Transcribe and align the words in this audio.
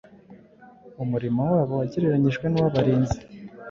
Umurimo 1.03 1.41
wabo 1.53 1.73
wagereranyijwe 1.81 2.45
n’uw’abarinzi. 2.47 3.19